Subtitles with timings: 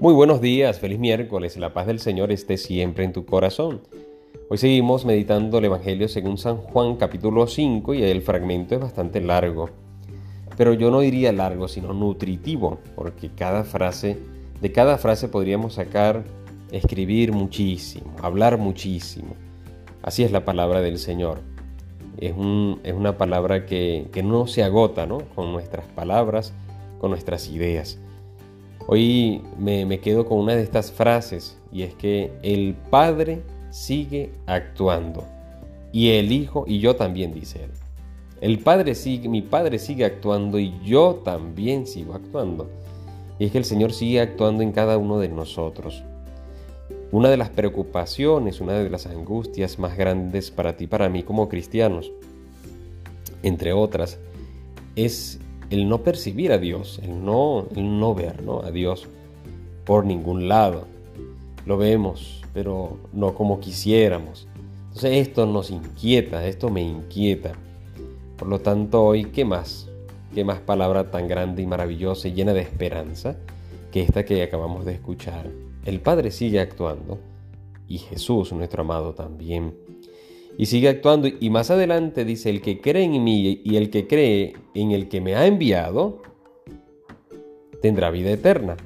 [0.00, 3.80] Muy buenos días, feliz miércoles, la paz del Señor esté siempre en tu corazón.
[4.48, 9.20] Hoy seguimos meditando el Evangelio según San Juan capítulo 5 y el fragmento es bastante
[9.20, 9.70] largo.
[10.56, 14.16] Pero yo no diría largo, sino nutritivo, porque cada frase,
[14.60, 16.22] de cada frase podríamos sacar,
[16.70, 19.34] escribir muchísimo, hablar muchísimo.
[20.02, 21.40] Así es la palabra del Señor.
[22.18, 25.18] Es, una palabra que, que no se agota ¿no?
[25.34, 26.54] con nuestras palabras,
[27.00, 27.98] con nuestras ideas.
[28.90, 35.24] Hoy me, quedo con una de estas frases y es que el Padre sigue actuando
[35.92, 37.70] y el Hijo y yo también, dice él.
[38.40, 42.70] El Padre sigue, mi Padre sigue actuando y yo también sigo actuando.
[43.38, 46.02] Y es que el Señor sigue actuando en cada uno de nosotros.
[47.12, 51.50] Una de las preocupaciones, una de las angustias más grandes para ti, para mí como
[51.50, 52.10] cristianos,
[53.42, 54.18] entre otras,
[54.96, 59.06] es el no percibir a Dios, el no, el no ver a Dios
[59.84, 60.86] por ningún lado.
[61.66, 64.48] Lo vemos, pero no como quisiéramos.
[64.88, 67.52] Entonces esto nos inquieta, esto me inquieta.
[68.36, 69.88] Por lo tanto, hoy, ¿qué más?
[70.34, 73.36] ¿Qué más palabra tan grande y maravillosa y llena de esperanza
[73.90, 75.50] que esta que acabamos de escuchar?
[75.84, 77.18] El Padre sigue actuando
[77.86, 79.74] y Jesús, nuestro amado, también
[80.58, 81.28] y sigue actuando.
[81.28, 85.08] Y más adelante dice, el que cree en mí y el que cree en el
[85.08, 86.20] que me ha enviado,
[87.80, 88.76] tendrá vida eterna.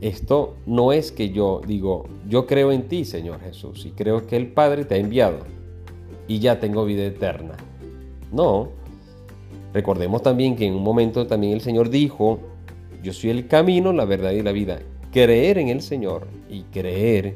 [0.00, 4.36] Esto no es que yo digo, yo creo en ti, Señor Jesús, y creo que
[4.36, 5.38] el Padre te ha enviado
[6.28, 7.56] y ya tengo vida eterna.
[8.32, 8.68] No.
[9.74, 12.38] Recordemos también que en un momento también el Señor dijo,
[13.02, 14.78] yo soy el camino, la verdad y la vida.
[15.10, 17.34] Creer en el Señor y creer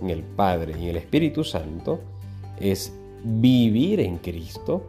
[0.00, 2.00] en el Padre y en el Espíritu Santo
[2.58, 2.92] es
[3.24, 4.82] vivir en Cristo,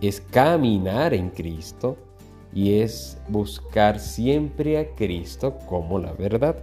[0.00, 1.96] es caminar en Cristo
[2.52, 6.56] y es buscar siempre a Cristo como la verdad.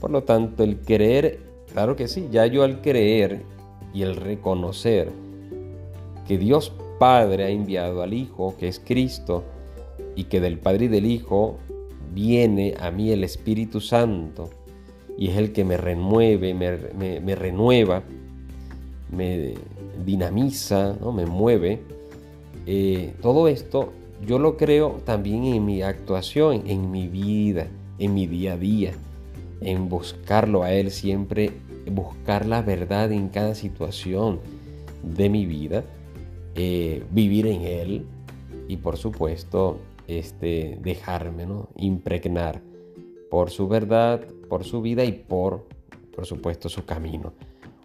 [0.00, 1.40] Por lo tanto, el creer,
[1.72, 3.42] claro que sí, ya yo al creer
[3.92, 5.10] y el reconocer
[6.26, 9.44] que Dios Padre ha enviado al Hijo, que es Cristo,
[10.14, 11.58] y que del Padre y del Hijo
[12.12, 14.50] viene a mí el Espíritu Santo,
[15.16, 18.02] y es el que me renueve, me, me renueva,
[19.10, 19.54] me
[20.04, 21.12] dinamiza, ¿no?
[21.12, 21.80] me mueve.
[22.66, 23.92] Eh, todo esto
[24.26, 27.68] yo lo creo también en mi actuación, en mi vida,
[27.98, 28.92] en mi día a día,
[29.60, 31.52] en buscarlo a Él siempre,
[31.90, 34.40] buscar la verdad en cada situación
[35.02, 35.84] de mi vida,
[36.54, 38.06] eh, vivir en Él
[38.66, 41.68] y por supuesto este, dejarme ¿no?
[41.76, 42.60] impregnar
[43.30, 45.66] por su verdad, por su vida y por,
[46.14, 47.32] por supuesto, su camino.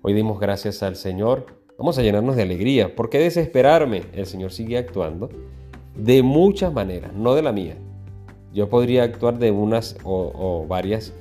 [0.06, 1.46] Hoy dimos gracias al Señor.
[1.78, 2.94] Vamos a llenarnos de alegría.
[2.94, 4.04] ¿Por qué desesperarme?
[4.12, 5.30] El Señor sigue actuando
[5.96, 7.78] de muchas maneras, no de la mía.
[8.54, 11.14] Yo podría actuar de unas o, varias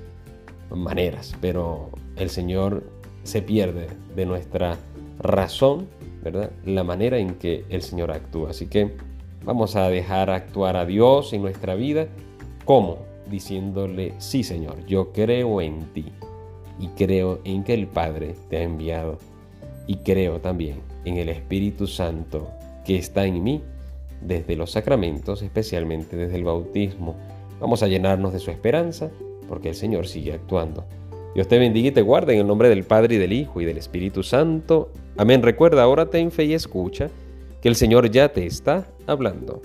[0.69, 2.83] maneras, pero el Señor
[3.23, 4.77] se pierde de nuestra
[5.21, 5.87] razón,
[6.25, 6.51] ¿verdad?
[6.65, 8.51] La manera en que el Señor actúa.
[8.51, 8.97] Así que
[9.45, 12.09] vamos a dejar actuar a Dios en nuestra vida.
[12.65, 12.99] ¿Cómo?
[13.31, 16.07] Diciéndole, sí Señor, yo creo en ti
[16.83, 19.19] y creo en que el Padre te ha enviado
[19.87, 22.51] y creo también en el Espíritu Santo
[22.85, 23.63] que está en mí
[24.21, 27.17] desde los sacramentos, especialmente desde el bautismo.
[27.61, 29.11] Vamos a llenarnos de su esperanza
[29.49, 30.85] porque el Señor sigue actuando.
[31.35, 33.65] Dios te bendiga y te guarde en el nombre del Padre y del Hijo y
[33.65, 34.91] del Espíritu Santo.
[35.17, 35.43] Amén.
[35.43, 37.11] Recuerda, ahora ten fe y escucha
[37.61, 39.63] que el Señor ya te está hablando.